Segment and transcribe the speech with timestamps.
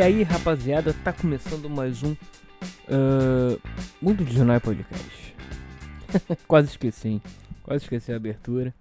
[0.00, 3.60] E aí, rapaziada, tá começando mais um uh,
[4.00, 5.36] Mundo de Jornal Podcast.
[6.48, 7.22] Quase esqueci, hein?
[7.62, 8.74] Quase esqueci a abertura.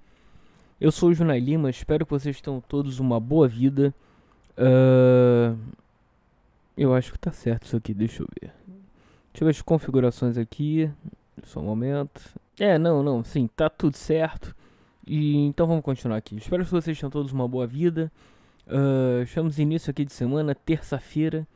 [0.80, 3.94] Eu sou o Junai Lima, espero que vocês tenham todos uma boa vida.
[4.58, 5.60] Uh,
[6.78, 8.54] eu acho que tá certo isso aqui, deixa eu ver.
[9.34, 10.90] Deixa eu ver as configurações aqui.
[11.44, 12.22] Só um momento.
[12.58, 14.56] É, não, não, sim, tá tudo certo.
[15.06, 16.38] E então vamos continuar aqui.
[16.38, 18.10] Espero que vocês tenham todos uma boa vida.
[18.70, 21.48] Uh, estamos início aqui de semana, terça-feira.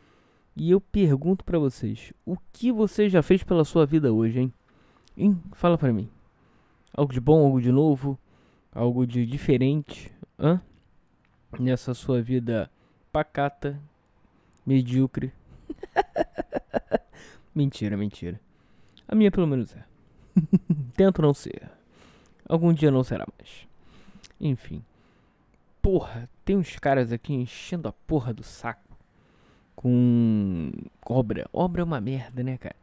[0.56, 4.54] E eu pergunto para vocês: o que você já fez pela sua vida hoje, hein?
[5.16, 5.40] Hein?
[5.52, 6.10] Fala pra mim.
[6.92, 8.18] Algo de bom, algo de novo,
[8.72, 10.60] algo de diferente, hã?
[11.60, 12.70] Nessa sua vida
[13.12, 13.80] pacata,
[14.66, 15.32] medíocre.
[17.54, 18.42] mentira, mentira.
[19.08, 19.84] A minha pelo menos é.
[20.98, 21.70] Tento não ser.
[22.50, 23.68] Algum dia não será mais.
[24.42, 24.84] Enfim.
[25.80, 28.98] Porra, tem uns caras aqui enchendo a porra do saco
[29.76, 30.72] com
[31.06, 31.48] obra.
[31.52, 32.76] Obra é uma merda, né, cara?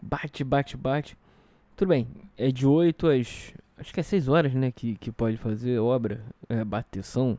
[0.00, 1.16] Bate, bate, bate.
[1.76, 3.54] Tudo bem, é de 8 às.
[3.78, 4.70] Acho que é 6 horas, né?
[4.70, 6.20] Que, que pode fazer obra.
[6.48, 7.38] É, bateção.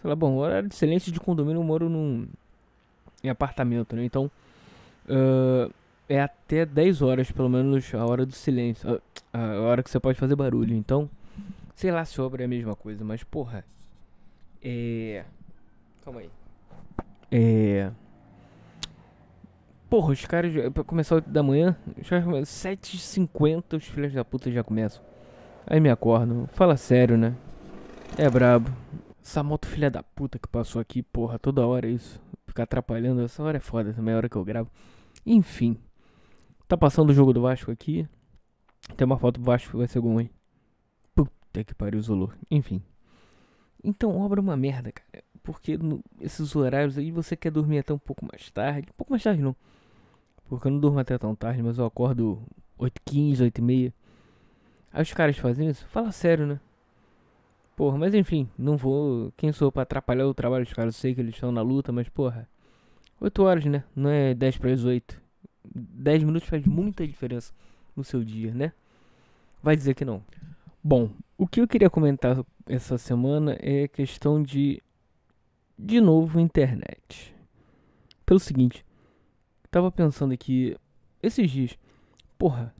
[0.00, 2.26] Sei lá, bom, horário de silêncio de condomínio eu moro num.
[3.22, 4.04] Em apartamento, né?
[4.04, 4.30] Então.
[5.06, 5.72] Uh,
[6.08, 9.00] é até 10 horas, pelo menos, a hora do silêncio.
[9.32, 10.74] A, a hora que você pode fazer barulho.
[10.74, 11.08] Então.
[11.74, 13.64] Sei lá se obra é a mesma coisa, mas porra.
[14.64, 15.24] É.
[16.02, 16.30] Calma aí.
[17.30, 17.92] É.
[19.90, 24.64] Porra, os caras, pra começar 8 da manhã, já 7h50 os filhos da puta já
[24.64, 25.04] começam.
[25.66, 27.36] Aí me acordo, fala sério, né?
[28.18, 28.70] É brabo.
[29.22, 32.20] Essa moto filha da puta que passou aqui, porra, toda hora isso.
[32.46, 34.70] Ficar atrapalhando, essa hora é foda também, é a hora que eu gravo.
[35.24, 35.78] Enfim.
[36.66, 38.08] Tá passando o jogo do Vasco aqui.
[38.96, 40.30] Tem uma foto do Vasco que vai ser algum, hein?
[41.14, 42.32] Puta que pariu, Zulu.
[42.50, 42.82] Enfim.
[43.84, 45.22] Então, obra é uma merda, cara.
[45.42, 48.88] Porque no, esses horários aí você quer dormir até um pouco mais tarde.
[48.90, 49.54] Um pouco mais tarde não.
[50.48, 52.42] Porque eu não durmo até tão tarde, mas eu acordo
[52.80, 53.92] 8h15, 8h30.
[54.92, 55.86] Aí os caras fazem isso?
[55.88, 56.58] Fala sério, né?
[57.76, 59.32] Porra, mas enfim, não vou.
[59.36, 60.94] Quem sou pra atrapalhar o trabalho dos caras?
[60.94, 62.48] Eu sei que eles estão na luta, mas porra.
[63.20, 63.84] 8 horas, né?
[63.94, 65.20] Não é 10 para as 8.
[65.74, 67.52] 10 minutos faz muita diferença
[67.96, 68.72] no seu dia, né?
[69.62, 70.22] Vai dizer que não.
[70.86, 71.08] Bom,
[71.38, 74.82] o que eu queria comentar essa semana é questão de
[75.78, 77.34] de novo internet.
[78.26, 78.84] Pelo seguinte,
[79.70, 80.76] tava pensando aqui
[81.22, 81.78] esses dias,
[82.36, 82.74] porra,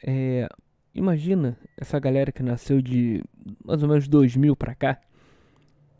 [0.00, 0.48] é,
[0.94, 3.24] imagina essa galera que nasceu de
[3.64, 5.00] mais ou menos 2000 pra cá.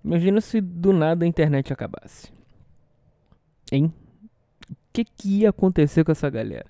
[0.05, 2.33] Imagina se do nada a internet acabasse.
[3.73, 3.93] Hein?
[4.71, 6.67] O que, que ia acontecer com essa galera?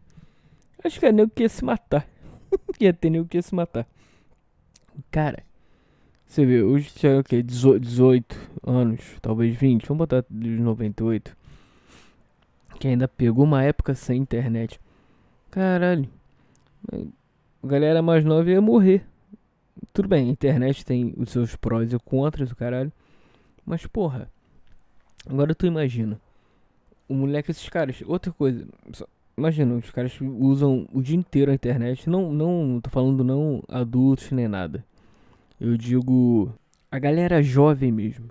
[0.83, 2.09] Acho que é nego que ia se matar.
[2.81, 3.87] ia ter nego que ia se matar.
[5.11, 5.43] Cara,
[6.29, 7.43] você vê, hoje tinha o que?
[7.43, 11.35] 18 anos, talvez 20, vamos botar de 98.
[12.79, 14.79] Que ainda pegou uma época sem internet.
[15.51, 16.09] Caralho.
[16.93, 19.05] A galera mais nova ia morrer.
[19.93, 22.93] Tudo bem, a internet tem os seus prós e contras, o caralho.
[23.65, 24.31] Mas porra.
[25.27, 26.21] Agora tu imagina.
[27.09, 28.03] O moleque, esses caras.
[28.07, 28.67] Outra coisa.
[28.93, 29.07] Só,
[29.37, 32.09] imagina, os caras usam o dia inteiro a internet.
[32.09, 34.85] Não, não, tô falando não adultos nem nada.
[35.61, 36.53] Eu digo
[36.91, 38.29] a galera jovem mesmo.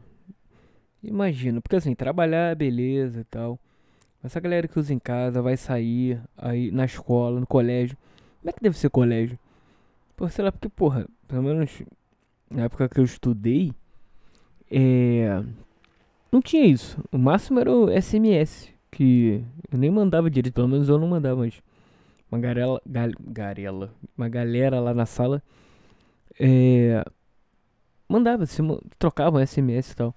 [1.04, 3.60] Imagina, porque assim, trabalhar, beleza e tal.
[4.24, 7.98] Essa galera que usa em casa, vai sair aí na escola, no colégio.
[8.40, 9.38] Como é que deve ser colégio?
[10.16, 11.84] Pô, sei lá, porque, porra, pelo menos
[12.50, 13.74] na época que eu estudei,
[14.72, 15.44] é.
[16.32, 17.02] Não tinha isso.
[17.12, 21.42] O máximo era o SMS, que eu nem mandava direito, pelo menos eu não mandava,
[21.42, 21.62] mas
[22.32, 25.42] uma garela, gal, garela, uma galera lá na sala
[26.40, 27.04] é,
[28.08, 28.62] mandava, se
[28.98, 30.16] trocavam SMS e tal.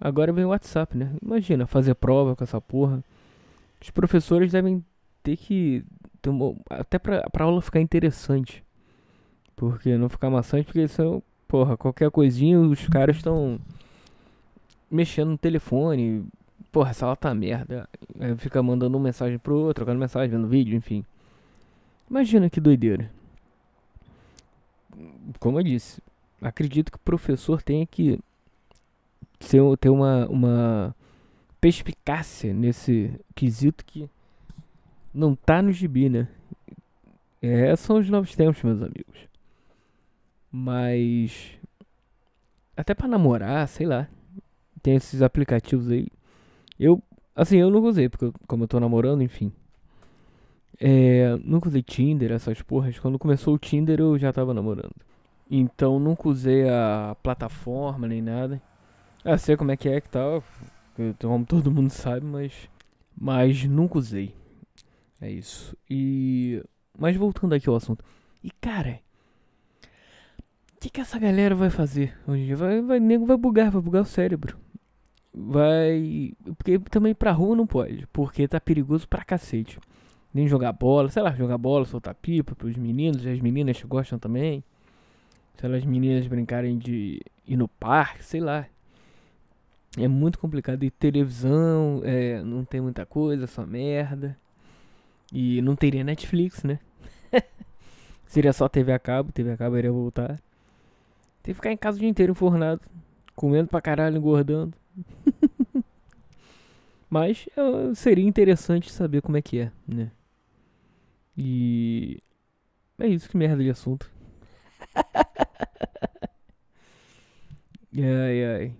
[0.00, 1.12] Agora vem o WhatsApp, né?
[1.22, 3.04] Imagina fazer prova com essa porra.
[3.80, 4.84] Os professores devem
[5.22, 5.84] ter que
[6.22, 8.64] ter uma, até pra, pra aula ficar interessante.
[9.54, 13.60] Porque não ficar maçante, porque são, porra, qualquer coisinha os caras estão
[14.90, 16.24] mexendo no telefone.
[16.72, 17.86] Porra, essa aula tá merda.
[18.18, 21.04] Aí fica mandando uma mensagem pro outro, trocando mensagem, vendo vídeo, enfim.
[22.08, 23.10] Imagina que doideira.
[25.38, 26.02] Como eu disse,
[26.40, 28.18] acredito que o professor tenha que
[29.40, 30.96] ser, ter uma, uma
[31.60, 34.08] perspicácia nesse quesito que
[35.12, 36.28] não tá no gibi, né?
[37.42, 39.28] É, são os novos tempos, meus amigos.
[40.52, 41.58] Mas
[42.76, 44.08] até para namorar, sei lá,
[44.82, 46.08] tem esses aplicativos aí.
[46.78, 47.02] Eu,
[47.34, 49.52] assim, eu nunca usei, porque eu, como eu tô namorando, enfim.
[50.78, 52.98] É, nunca usei Tinder, essas porras.
[52.98, 54.94] Quando começou o Tinder, eu já tava namorando.
[55.50, 58.62] Então nunca usei a plataforma nem nada.
[59.24, 60.44] Ah, sei como é que é que tal.
[61.20, 62.70] como todo mundo sabe, mas,
[63.18, 64.34] mas nunca usei.
[65.20, 65.76] É isso.
[65.88, 66.62] E.
[66.96, 68.04] Mas voltando aqui ao assunto.
[68.44, 69.00] E cara.
[70.76, 72.56] O que, que essa galera vai fazer hoje em dia?
[72.56, 74.56] Vai, vai, nego vai bugar, vai bugar o cérebro.
[75.34, 76.32] Vai.
[76.56, 78.06] Porque também pra rua não pode.
[78.12, 79.78] Porque tá perigoso pra cacete.
[80.32, 84.64] Nem jogar bola, sei lá, jogar bola, soltar pipa pros meninos, as meninas gostam também.
[85.60, 88.66] Se as meninas brincarem de ir no parque, sei lá.
[89.98, 90.82] É muito complicado.
[90.84, 94.34] E televisão, é, não tem muita coisa, só merda.
[95.30, 96.78] E não teria Netflix, né?
[98.26, 100.40] Seria só TV a cabo, TV a cabo iria voltar.
[101.42, 102.80] Tem que ficar em casa o dia inteiro enfornado.
[103.36, 104.74] Comendo pra caralho, engordando.
[107.10, 110.10] Mas é, seria interessante saber como é que é, né?
[111.36, 112.18] E.
[112.98, 114.10] É isso, que merda de assunto.
[117.94, 118.74] ai, ai.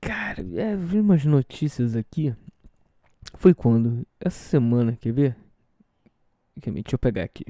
[0.00, 2.34] Cara, é, vi umas notícias aqui.
[3.34, 4.06] Foi quando?
[4.20, 5.36] Essa semana, quer ver?
[6.56, 7.46] Deixa eu pegar aqui.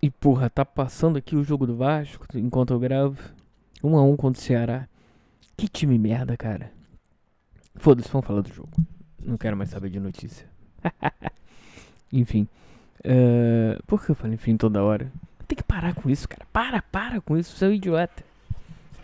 [0.00, 3.18] E porra, tá passando aqui o jogo do Vasco enquanto eu gravo.
[3.82, 4.88] 1 um a 1 um contra o Ceará.
[5.56, 6.70] Que time merda, cara.
[7.76, 8.70] Foda-se, vamos falar do jogo.
[9.22, 10.46] Não quero mais saber de notícia.
[12.12, 12.46] enfim.
[13.00, 15.10] Uh, por que eu falo enfim toda hora?
[15.46, 16.46] Tem que parar com isso, cara.
[16.52, 18.24] Para, para com isso, um idiota.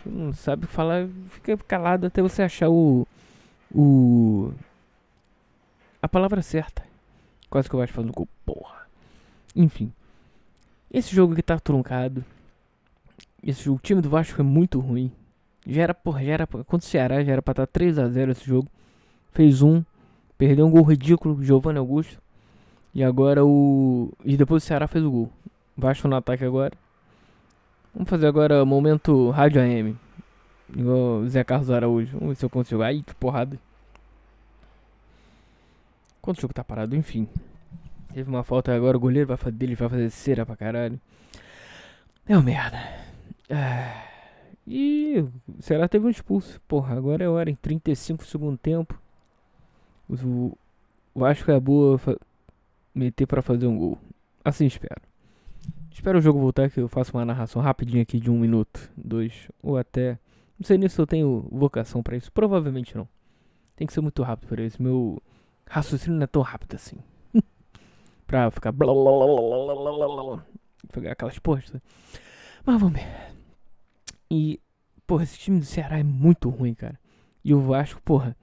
[0.03, 3.07] Você não sabe falar, fica calado até você achar o.
[3.73, 4.51] O.
[6.01, 6.83] A palavra certa.
[7.49, 8.87] Quase que eu acho falando gol, porra.
[9.55, 9.91] Enfim.
[10.91, 12.23] Esse jogo aqui tá truncado.
[13.41, 15.11] Esse jogo, o time do Vasco é muito ruim.
[15.65, 16.47] Já era, porra, já era.
[16.47, 18.67] Contra o Ceará já era pra estar tá 3x0 esse jogo.
[19.31, 19.83] Fez um.
[20.37, 22.21] Perdeu um gol ridículo, Giovanni Augusto.
[22.93, 24.11] E agora o.
[24.25, 25.31] E depois o Ceará fez o gol.
[25.75, 26.73] Vasco no ataque agora.
[27.93, 29.97] Vamos fazer agora momento Rádio AM.
[30.75, 32.17] Igual o Zé Carlos Araújo.
[32.17, 32.81] Vamos ver se eu consigo.
[32.81, 33.59] Ai, que porrada.
[36.21, 36.95] Quanto jogo tá parado?
[36.95, 37.27] Enfim.
[38.13, 40.99] Teve uma falta agora, o goleiro vai fazer dele, vai fazer cera pra caralho.
[42.27, 42.79] É uma merda.
[44.65, 46.61] E o Ceará teve um expulso.
[46.67, 48.99] Porra, agora é hora, em 35 segundo tempo.
[50.07, 50.55] O
[51.15, 51.99] Vasco é boa
[52.93, 53.97] meter para fazer um gol.
[54.45, 55.01] Assim espero.
[56.03, 59.47] Espero o jogo voltar que eu faço uma narração rapidinha aqui de um minuto, dois,
[59.61, 60.19] ou até.
[60.59, 62.29] Não sei nem se eu tenho vocação para isso.
[62.29, 63.07] Provavelmente não.
[63.73, 64.83] Tem que ser muito rápido para isso.
[64.83, 65.23] Meu
[65.65, 66.97] raciocínio não é tão rápido assim.
[68.27, 68.73] pra ficar.
[68.73, 70.45] Blá, blá, blá,
[70.91, 71.81] Pegar aquelas postas.
[72.65, 73.07] Mas vamos ver.
[74.29, 74.59] E,
[75.07, 76.99] porra, esse time do Ceará é muito ruim, cara.
[77.45, 78.35] E o Vasco, porra,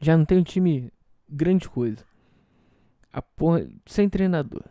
[0.00, 0.92] já não tem um time
[1.28, 2.04] grande coisa.
[3.12, 4.64] A porra, sem treinador.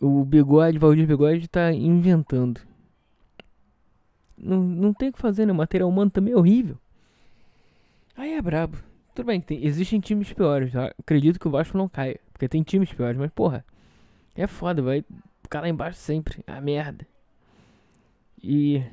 [0.00, 2.60] O Bigode, Valdir Bigode tá inventando.
[4.36, 5.52] Não, não tem o que fazer, né?
[5.52, 6.78] O material humano também é horrível.
[8.16, 8.78] Aí é brabo.
[9.14, 10.72] Tudo bem, tem, existem times piores.
[10.72, 10.92] Tá?
[10.98, 12.20] Acredito que o Vasco não caia.
[12.32, 13.64] Porque tem times piores, mas porra.
[14.36, 15.04] É foda, vai
[15.42, 16.44] ficar lá embaixo sempre.
[16.46, 17.04] A merda.
[18.40, 18.84] E.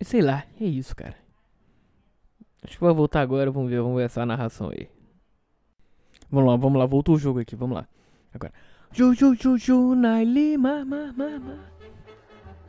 [0.00, 1.16] Sei lá, é isso, cara.
[2.62, 4.88] Acho que vai voltar agora, vamos ver, vamos ver essa narração aí.
[6.30, 7.88] Vamos lá, vamos lá, voltou o jogo aqui, vamos lá.
[8.32, 8.52] Agora.
[10.56, 11.54] Ma, ma, ma, ma.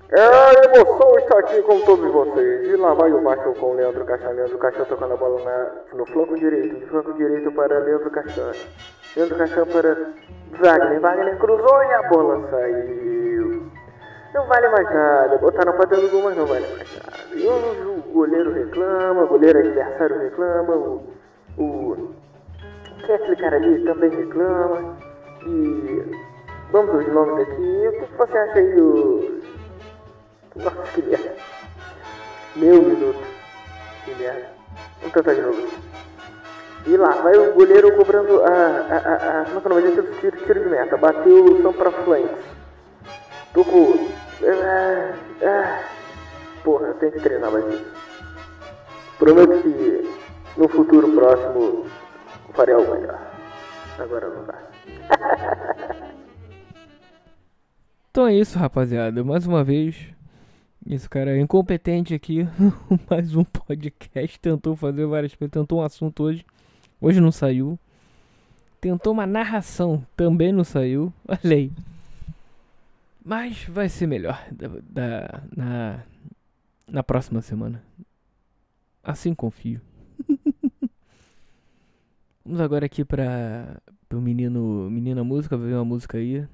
[0.10, 2.68] É, a emoção está aqui com todos vocês.
[2.68, 4.34] E lá vai o Vasco com o Leandro Caixão.
[4.34, 6.76] Leandro Caixão tocando a bola na, no flanco direito.
[6.76, 8.52] De flanco direito para Leandro Caixão.
[9.16, 10.14] Leandro Caixão para
[10.52, 11.00] Wagner.
[11.00, 13.72] Wagner cruzou e a bola saiu.
[14.34, 15.38] Não vale mais nada.
[15.38, 17.18] Botaram pra dentro do mas não vale mais nada.
[17.36, 21.14] E o, goleiro reclama, o goleiro adversário reclama, o,
[21.58, 22.10] o
[23.06, 25.07] que é cara ali também reclama.
[25.48, 26.04] E
[26.72, 27.88] vamos os nomes aqui.
[27.88, 29.42] O que você acha aí do.
[30.58, 31.36] Nossa, que merda.
[32.58, 33.24] Meu minuto.
[34.04, 34.50] Que merda.
[35.00, 35.68] Vamos tentar de novo.
[36.86, 38.48] E lá, vai o goleiro cobrando a.
[38.50, 40.16] a, a, como é que é o nome dele?
[40.20, 40.98] Tiro, tiro de meta.
[40.98, 42.46] Bateu o som pra flanks.
[43.54, 44.10] Tocou.
[44.44, 45.14] Ah,
[45.44, 45.84] ah.
[46.64, 47.86] Porra, eu tenho que treinar mais isso.
[49.18, 50.14] Prometo que
[50.58, 51.86] no futuro próximo
[52.54, 53.37] farei algo melhor.
[53.98, 54.70] Agora não dá.
[58.12, 59.24] então é isso, rapaziada.
[59.24, 60.14] Mais uma vez,
[60.90, 62.48] esse cara é incompetente aqui.
[63.10, 64.40] Mais um podcast.
[64.40, 65.52] Tentou fazer várias coisas.
[65.52, 66.46] Tentou um assunto hoje.
[67.02, 67.78] Hoje não saiu.
[68.80, 70.06] Tentou uma narração.
[70.16, 71.12] Também não saiu.
[71.28, 71.72] Olha aí.
[73.26, 76.00] Mas vai ser melhor da, da, na,
[76.88, 77.84] na próxima semana.
[79.04, 79.82] Assim confio.
[82.48, 83.78] Vamos agora aqui para
[84.10, 86.48] o menino, menina música, ver uma música aí.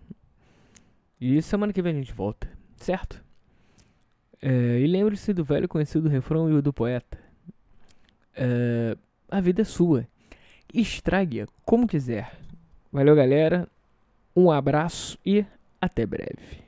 [1.22, 3.24] E semana que vem a gente volta, certo?
[4.42, 7.16] É, e lembre-se do velho conhecido refrão e o do poeta.
[8.36, 8.98] eh,
[9.30, 10.08] a vida é sua.
[10.74, 12.40] Estrague-a como quiser.
[12.92, 13.70] Valeu, galera.
[14.36, 15.46] Um abraço e
[15.80, 16.63] até breve.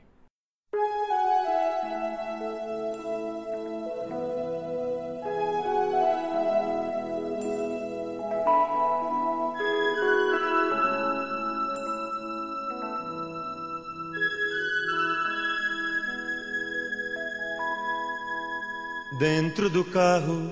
[19.18, 20.50] Dentro do carro,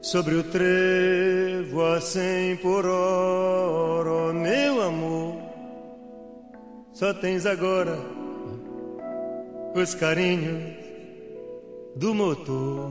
[0.00, 5.36] sobre o trevo a cem por hora, oh, meu amor,
[6.94, 7.98] só tens agora
[9.74, 10.74] os carinhos
[11.94, 12.90] do motor.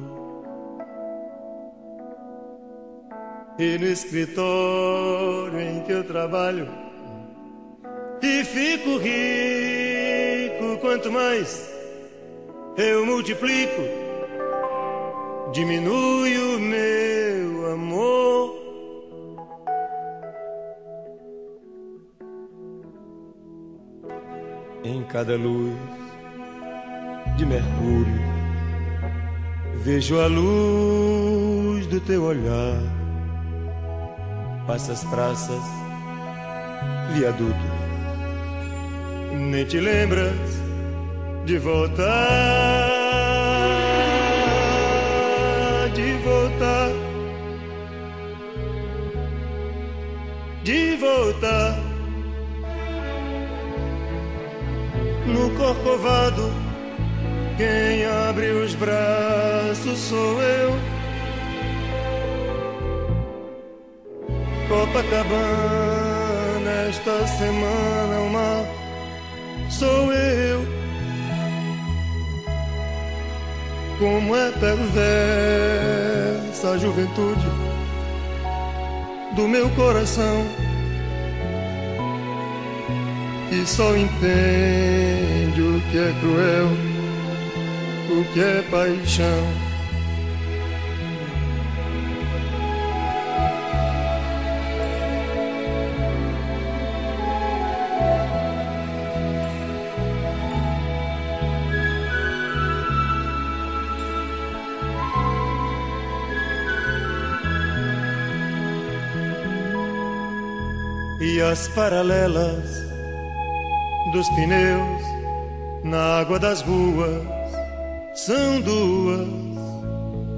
[3.57, 6.67] E no escritório em que eu trabalho,
[8.21, 11.73] e fico rico quanto mais
[12.77, 14.12] eu multiplico
[15.53, 18.55] diminui o meu amor.
[24.83, 25.77] Em cada luz
[27.37, 28.21] de Mercúrio,
[29.83, 32.81] vejo a luz do teu olhar.
[34.65, 35.63] Passas praças,
[37.13, 37.53] viadutos,
[39.51, 40.33] nem te lembras
[41.45, 41.93] de voltar.
[42.03, 42.82] voltar,
[56.03, 56.51] corcovado.
[57.57, 60.73] Quem abre os braços sou eu.
[64.67, 65.29] Copacabana,
[66.89, 68.65] esta semana o mar
[69.69, 70.67] sou eu.
[73.99, 74.83] Como é perverso
[76.49, 77.45] essa juventude
[79.35, 80.45] do meu coração
[83.51, 85.42] e só entende
[85.93, 86.69] que é cruel,
[88.09, 89.73] o que é paixão.
[111.21, 112.83] e as paralelas
[114.11, 115.12] dos pneus
[115.83, 117.21] na água das ruas
[118.13, 119.27] são duas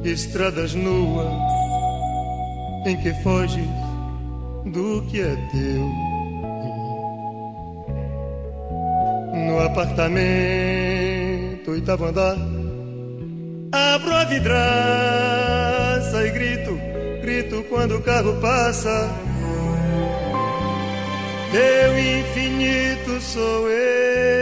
[0.03, 1.31] estradas nuas
[2.85, 3.67] em que foges
[4.65, 5.89] do que é teu.
[9.47, 12.37] No apartamento, oitavo andar,
[13.71, 16.77] abro a vidraça e grito,
[17.21, 19.09] grito quando o carro passa
[21.55, 24.34] teu infinito sou eu,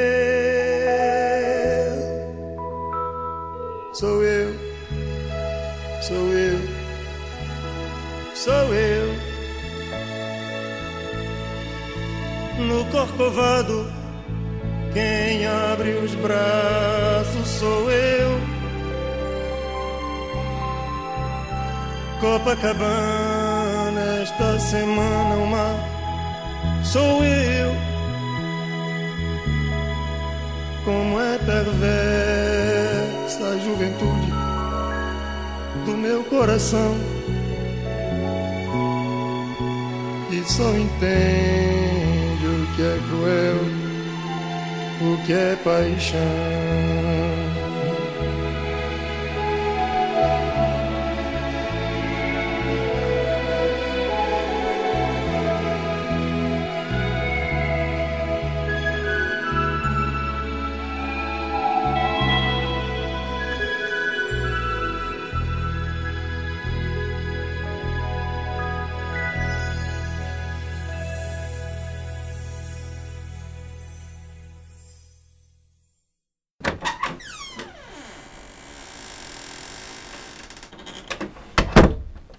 [13.06, 13.86] corcovado,
[14.94, 18.42] quem abre os braços sou eu.
[22.22, 25.76] Copacabana, esta semana o mar
[26.84, 27.74] sou eu.
[30.86, 31.84] Como é perversa
[33.44, 34.32] a juventude
[35.86, 36.96] do meu coração.
[40.32, 42.03] E só entende o
[42.76, 43.58] que é cruel,
[45.02, 47.23] o que é paixão.